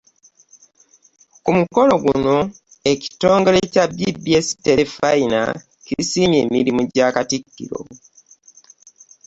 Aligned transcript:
Ku 1.43 1.49
mukolo 1.57 1.93
guno, 2.03 2.37
ekitongole 2.91 3.59
kya 3.73 3.85
BBS 3.97 4.47
Terefayina 4.65 5.41
kisiimye 5.85 6.37
emirimu 6.45 6.81
gya 6.93 7.07
Katikkiro 7.15 7.79